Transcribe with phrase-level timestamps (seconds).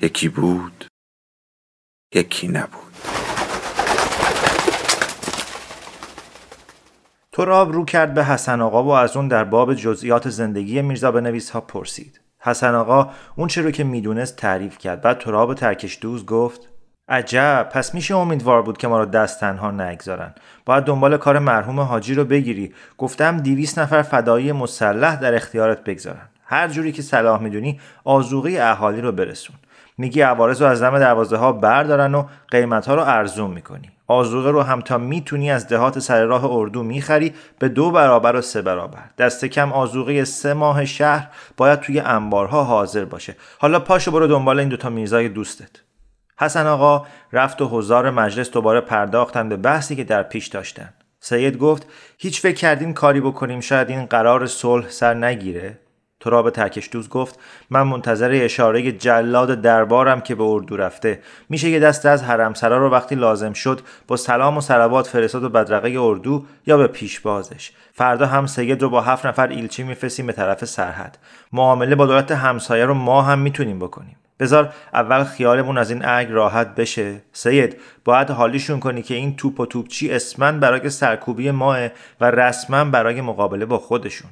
[0.00, 0.84] یکی بود
[2.14, 2.92] یکی نبود.
[7.32, 11.50] تراب رو کرد به حسن آقا و از اون در باب جزئیات زندگی میرزا بنویس
[11.50, 12.20] ها پرسید.
[12.40, 15.00] حسن آقا اون چه رو که می‌دونست تعریف کرد.
[15.00, 16.68] بعد تراب ترکش دوز گفت
[17.08, 20.34] عجب پس میشه امیدوار بود که ما رو دست تنها نگذارن.
[20.64, 22.74] باید دنبال کار مرحوم حاجی رو بگیری.
[22.98, 26.28] گفتم دیویس نفر فدایی مسلح در اختیارت بگذارن.
[26.44, 29.56] هر جوری که صلاح می‌دونی آزوغی اهالی رو برسون.
[29.98, 33.90] میگی عوارض رو از دم دروازه ها بردارن و قیمت ها رو ارزون می‌کنی.
[34.06, 38.40] آزوغه رو هم تا می‌تونی از دهات سر راه اردو می‌خری به دو برابر و
[38.40, 39.04] سه برابر.
[39.18, 43.36] دست کم آزوغه سه ماه شهر باید توی انبارها حاضر باشه.
[43.58, 45.70] حالا پاشو برو دنبال این دوتا میرزای دوستت.
[46.38, 50.88] حسن آقا رفت و حضار مجلس دوباره پرداختن به بحثی که در پیش داشتن.
[51.20, 51.86] سید گفت
[52.18, 55.78] هیچ فکر کردین کاری بکنیم شاید این قرار صلح سر نگیره؟
[56.26, 57.38] تراب ترکش دوز گفت
[57.70, 61.20] من منتظر اشاره جلاد دربارم که به اردو رفته.
[61.48, 65.48] میشه یه دست از حرمسرا رو وقتی لازم شد با سلام و سلوات فرستاد و
[65.48, 67.70] بدرقه اردو یا به پیشبازش.
[67.92, 71.18] فردا هم سید رو با هفت نفر ایلچی میفرستیم به طرف سرحد.
[71.52, 74.16] معامله با دولت همسایه رو ما هم می‌تونیم بکنیم.
[74.40, 77.22] بذار اول خیالمون از این اگ راحت بشه.
[77.32, 81.88] سید باید حالیشون کنی که این توپ و توپچی اسمن برای سرکوبی ماه
[82.20, 84.30] و رسما برای مقابله با خودشون.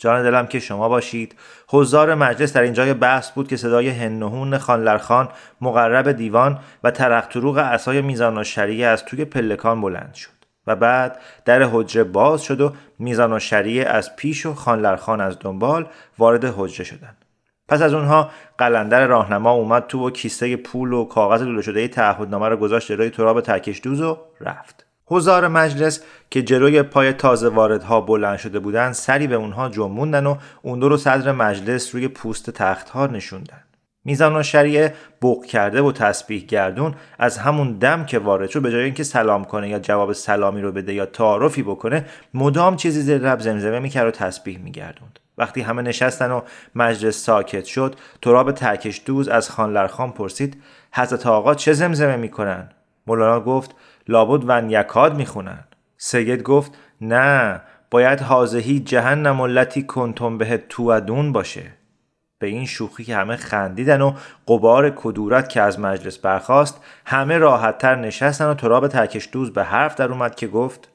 [0.00, 1.34] جان دلم که شما باشید.
[1.68, 5.28] حضار مجلس در اینجای بحث بود که صدای هنهون خانلرخان
[5.60, 10.30] مقرب دیوان و ترختروق اسای میزان و شریعه از توی پلکان بلند شد
[10.66, 15.36] و بعد در حجره باز شد و میزان و شریعه از پیش و خانلرخان از
[15.40, 15.86] دنبال
[16.18, 17.24] وارد حجره شدند.
[17.68, 22.48] پس از اونها قلندر راهنما اومد تو و کیسه پول و کاغذ لوله شده تعهدنامه
[22.48, 24.89] رو گذاشت جلوی تراب ترکش دوز و رفت.
[25.10, 26.00] حضار مجلس
[26.30, 30.88] که جلوی پای تازه واردها بلند شده بودند سری به اونها جنبوندن و اون دو
[30.88, 33.62] رو صدر مجلس روی پوست تختها نشوندن.
[34.04, 38.70] میزان و شریعه بوق کرده و تسبیح گردون از همون دم که وارد شد به
[38.70, 42.04] جای اینکه سلام کنه یا جواب سلامی رو بده یا تعارفی بکنه
[42.34, 45.18] مدام چیزی زیر لب زمزمه می‌کرد و تسبیح میگردوند.
[45.38, 46.40] وقتی همه نشستن و
[46.74, 52.70] مجلس ساکت شد تراب ترکش دوز از خانلرخان پرسید حضرت آقا چه زمزمه می‌کنن؟
[53.06, 53.74] مولانا گفت
[54.10, 55.64] لابد ون یکاد می‌خونن.
[55.96, 57.60] سید گفت نه
[57.90, 61.62] باید حاضهی جهنم التی کنتم به توادون باشه.
[62.38, 64.12] به این شوخی که همه خندیدن و
[64.48, 69.94] قبار کدورت که از مجلس برخاست همه راحتتر نشستن و تراب ترکش دوز به حرف
[69.94, 70.88] در اومد که گفت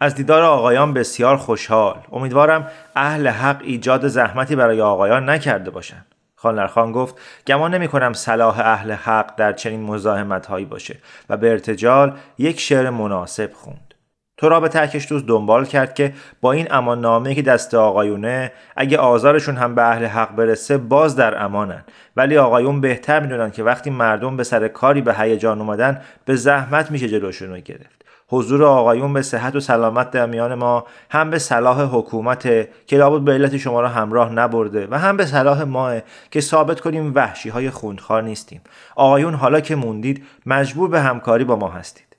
[0.00, 1.98] از دیدار آقایان بسیار خوشحال.
[2.12, 2.66] امیدوارم
[2.96, 8.92] اهل حق ایجاد زحمتی برای آقایان نکرده باشند خان گفت گمان نمی کنم صلاح اهل
[8.92, 10.98] حق در چنین مزاحمت هایی باشه.
[11.30, 13.94] و به ارتجال یک شعر مناسب خوند.
[14.36, 18.52] تو را به ترکش دوست دنبال کرد که با این امان نامه که دست آقایونه
[18.76, 21.84] اگه آزارشون هم به اهل حق برسه باز در امانن.
[22.16, 26.90] ولی آقایون بهتر می‌دونن که وقتی مردم به سر کاری به هیجان اومدن به زحمت
[26.90, 28.05] میشه جلوشون رو گرفت.
[28.28, 32.42] حضور آقایون به صحت و سلامت در میان ما هم به صلاح حکومت
[32.86, 36.00] که لابد به علت شما را همراه نبرده و هم به صلاح ما
[36.30, 38.60] که ثابت کنیم وحشی های خوندخوار نیستیم.
[38.96, 42.16] آقایون حالا که موندید مجبور به همکاری با ما هستید.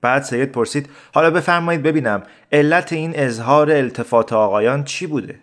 [0.00, 2.22] بعد سید پرسید حالا بفرمایید ببینم
[2.52, 5.38] علت این اظهار التفات آقایان چی بوده؟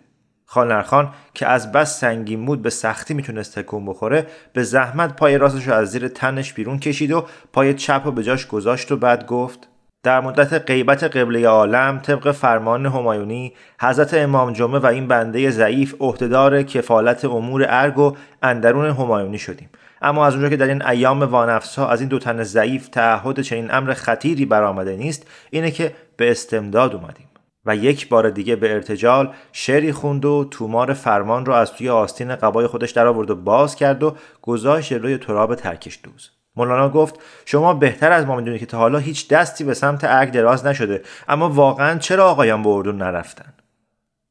[0.46, 5.68] خانرخان که از بس سنگین بود به سختی می‌تونست تکون بخوره به زحمت پای راستش
[5.68, 9.26] رو از زیر تنش بیرون کشید و پای چپ رو به جاش گذاشت و بعد
[9.26, 9.68] گفت
[10.04, 15.94] در مدت غیبت قبله عالم طبق فرمان همایونی حضرت امام جمعه و این بنده ضعیف
[16.00, 19.68] عهدهدار کفالت امور ارگ و اندرون همایونی شدیم.
[20.02, 23.40] اما از اونجا که در این ایام وانفس ها از این دو تن ضعیف تعهد
[23.40, 27.26] چنین امر خطیری برآمده نیست اینه که به استمداد اومدیم
[27.66, 32.36] و یک بار دیگه به ارتجال شعری خوند و تومار فرمان رو از توی آستین
[32.36, 36.33] قبای خودش در آورد و باز کرد و گذاشت روی تراب ترکش دوز.
[36.56, 40.30] مولانا گفت شما بهتر از ما می‌دونید که تا حالا هیچ دستی به سمت ارگ
[40.30, 43.52] دراز نشده اما واقعا چرا آقایان به اردن نرفتن؟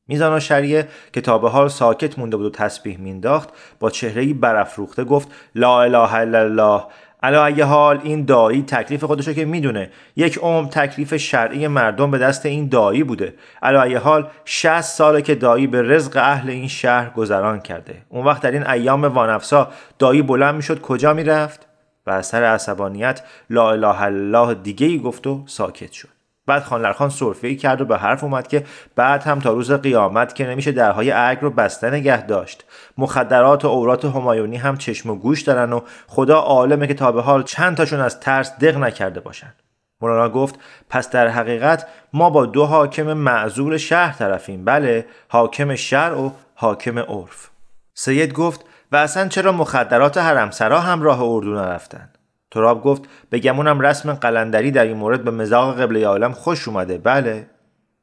[0.07, 3.49] میزان و شریعه که تا به حال ساکت مونده بود و تسبیح مینداخت
[3.79, 6.83] با چهرهی برافروخته گفت لا اله الا الله.
[7.23, 9.89] علا اگه حال این دایی تکلیف خودشو که می‌دونه.
[10.15, 13.33] یک عمر تکلیف شرعی مردم به دست این دایی بوده.
[13.61, 18.01] علا اگه حال 60 ساله که دایی به رزق اهل این شهر گذران کرده.
[18.09, 21.72] اون وقت در این ایام وانفسا دایی بلند می‌شد کجا می‌رفت؟
[22.07, 26.09] و اثر عصبانیت لا اله الله دیگه ای گفت و ساکت شد.
[26.45, 28.65] بعد خانلرخان صرفه ای کرد و به حرف اومد که
[28.95, 32.65] بعد هم تا روز قیامت که نمیشه درهای ارگ رو بسته نگه داشت.
[32.97, 37.21] مخدرات و اورات همایونی هم چشم و گوش دارن و خدا عالمه که تا به
[37.21, 39.53] حال چند تاشون از ترس دق نکرده باشن.
[40.01, 40.59] مولانا گفت
[40.89, 44.65] پس در حقیقت ما با دو حاکم معذور شهر طرفیم.
[44.65, 47.49] بله حاکم شهر و حاکم عرف.
[47.93, 52.09] سید گفت و اصلا چرا مخدرات حرمسرا هم راه اردو نرفتن
[52.51, 53.01] تراب گفت
[53.31, 56.97] بگمونم رسم قلندری در این مورد به مزاق قبله عالم خوش اومده.
[56.97, 57.45] بله.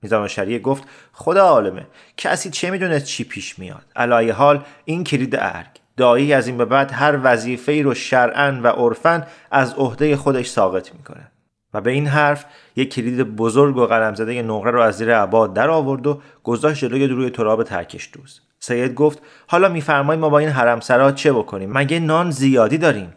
[0.02, 1.86] میزان شریعه گفت خدا عالمه.
[2.16, 5.66] کسی چه می‌دونه چی پیش میاد؟ علای حال این کلید ارگ.
[5.96, 10.48] دایی از این به بعد هر وظیفه ای رو شرعن و عرفن از عهده خودش
[10.48, 11.30] ساقط می‌کنه.
[11.74, 12.44] و به این حرف
[12.76, 16.80] یک کلید بزرگ و قلم زده نقره رو از زیر عباد در آورد و گذاشت
[16.80, 18.40] جلوی روی تراب ترکش دوز.
[18.60, 23.12] سید گفت حالا میفرمایید ما با این حرمسرا چه بکنیم؟ مگه نان زیادی داریم؟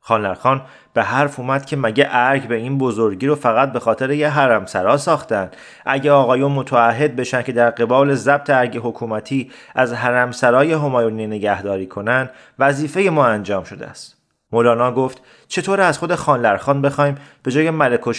[0.00, 4.28] خانلرخان به حرف اومد که مگه ارگ به این بزرگی رو فقط به خاطر یه
[4.28, 5.50] حرمسرا ساختن؟
[5.86, 12.30] اگه آقایون متعهد بشن که در قبال ضبط ارگ حکومتی از حرمسرای همایونی نگهداری کنن
[12.58, 14.16] وظیفه ما انجام شده است.
[14.52, 18.12] مولانا گفت چطور از خود خانلرخان بخوایم به جای ملک و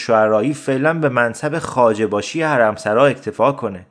[0.53, 3.85] فعلا به منصب خاجه باشی حرمسرا اکتفا کنه؟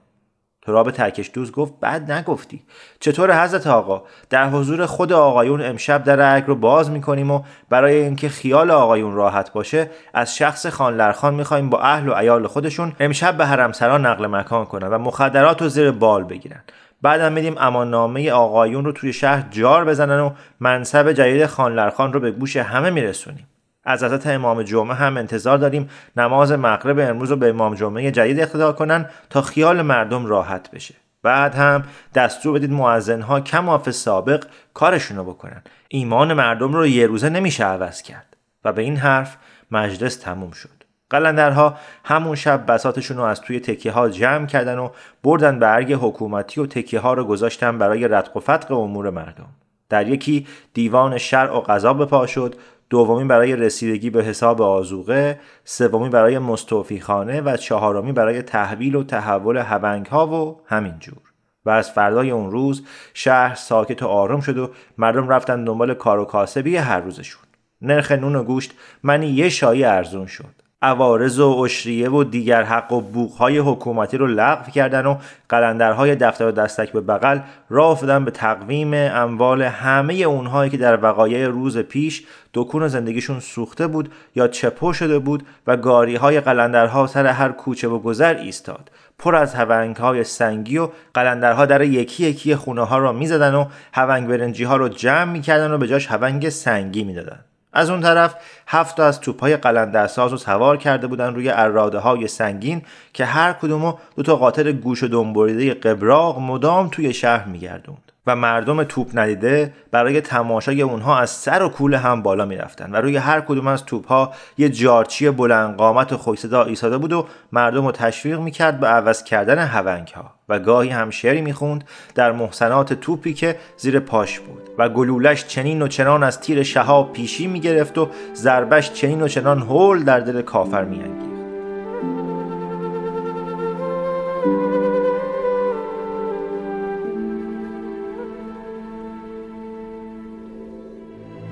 [0.62, 2.62] تراب ترکش دوز گفت بعد نگفتی.
[3.00, 7.96] چطور حضرت آقا؟ در حضور خود آقایون امشب در ارگ رو باز می‌کنیم و برای
[7.96, 13.36] اینکه خیال آقایون راحت باشه از شخص خانلرخان می‌خوایم با اهل و ایال خودشون امشب
[13.36, 16.60] به حرمسرا نقل مکان کنن و مخدرات رو زیر بال بگیرن.
[17.02, 20.30] بعدم میدیم اماننامه آقایون رو توی شهر جار بزنن و
[20.60, 23.46] منصب جدید خانلرخان رو به گوش همه میرسونیم.
[23.84, 28.40] از حضرت امام جمعه هم انتظار داریم نماز مغرب امروز رو به امام جمعه جدید
[28.40, 30.94] اقتدا کنن تا خیال مردم راحت بشه.
[31.22, 31.84] بعد هم
[32.14, 34.44] دستور بدید معزنها کم سابق
[34.74, 35.62] کارشون رو بکنن.
[35.88, 38.36] ایمان مردم رو یه روزه نمیشه عوض کرد.
[38.64, 39.36] و به این حرف
[39.70, 40.84] مجلس تموم شد.
[41.10, 44.90] قلندرها همون شب بساتشون رو از توی تکیه ها جمع کردن و
[45.22, 49.48] بردن به حکومتی و تکیه ها رو گذاشتن برای رتق و فتق امور مردم.
[49.90, 52.54] در یکی دیوان شرع و قضا به پا شد
[52.90, 59.62] دومی برای رسیدگی به حساب آزوقه سومی برای مستوفیخانه و چهارمی برای تحویل و تحول
[59.66, 61.18] هبنگ ها و همینجور
[61.64, 66.18] و از فردای اون روز شهر ساکت و آروم شد و مردم رفتن دنبال کار
[66.18, 67.42] و کاسبی هر روزشون.
[67.82, 70.69] نرخ نون و گوشت منی یه شایی ارزون شد.
[70.82, 75.16] عوارض و اشریه و دیگر حق و بوقهای حکومتی رو لغو کردن و
[75.48, 77.38] قلندرهای دفتر و دستک به بغل
[77.70, 83.86] راه افتادن به تقویم اموال همه اونهایی که در وقایع روز پیش دکون زندگیشون سوخته
[83.86, 88.90] بود یا چپو شده بود و گاری های قلندرها سر هر کوچه و گذر ایستاد.
[89.18, 93.64] پر از هونگ های سنگی و قلندرها در یکی یکی خونه ها را می‌زدن و
[93.92, 97.40] هونگ برنجی ها رو جمع می‌کردن و به جاش هونگ سنگی می‌دادن.
[97.72, 98.34] از اون طرف
[98.66, 102.82] هفت از توپهای قلندرساز رو سوار کرده بودن روی اراده های سنگین
[103.12, 108.09] که هر کدومو دو تا قاطر گوش و دنبریده قبراق مدام توی شهر میگردوند.
[108.30, 112.96] و مردم توپ ندیده برای تماشای اونها از سر و کول هم بالا می‌رفتن و
[112.96, 117.26] روی هر کدوم از توپ ها یه جارچی بلند قامت و خویصدا ایستاده بود و
[117.52, 122.32] مردم رو تشویق می‌کرد به عوض کردن هونگ ها و گاهی هم شعری می‌خوند در
[122.32, 127.46] محسنات توپی که زیر پاش بود و گلولش چنین و چنان از تیر شهاب پیشی
[127.46, 131.29] می‌گرفت و ضربش چنین و چنان هول در دل کافر میانگیخت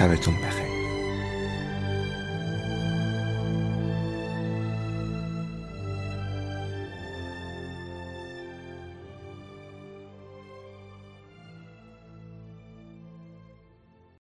[0.00, 0.69] شبتون بخیر.